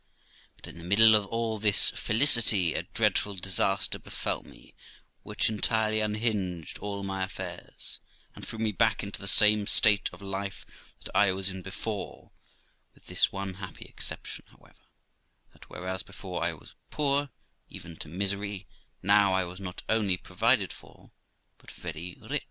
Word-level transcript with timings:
But 0.55 0.65
in 0.65 0.79
the 0.79 0.83
middle 0.83 1.13
of 1.13 1.27
all 1.27 1.59
this 1.59 1.91
felicity 1.91 2.73
a 2.73 2.81
dreadful 2.81 3.35
disaster 3.35 3.99
befell 3.99 4.41
me, 4.41 4.73
which 5.21 5.47
entirely 5.47 5.99
unhinged 5.99 6.79
all 6.79 7.03
my 7.03 7.21
affairs, 7.23 7.99
and 8.33 8.43
threw 8.47 8.57
me 8.57 8.71
back 8.71 9.03
into 9.03 9.21
the 9.21 9.27
same 9.27 9.67
state 9.67 10.09
of 10.11 10.19
life 10.19 10.65
that 11.03 11.15
I 11.15 11.31
was 11.33 11.49
in 11.49 11.61
before; 11.61 12.31
with 12.95 13.05
this 13.05 13.31
one 13.31 13.53
happy 13.61 13.85
exception, 13.85 14.45
however, 14.47 14.87
that, 15.53 15.69
whereas 15.69 16.01
before 16.01 16.43
I 16.43 16.53
was 16.53 16.73
poor, 16.89 17.29
even 17.69 17.95
to 17.97 18.07
misery, 18.07 18.65
now 19.03 19.33
I 19.35 19.43
was 19.43 19.59
not 19.59 19.83
only 19.87 20.17
provided 20.17 20.73
for, 20.73 21.11
but 21.59 21.69
very 21.69 22.17
rich. 22.19 22.39